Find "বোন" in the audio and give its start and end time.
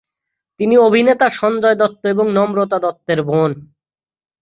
3.23-3.51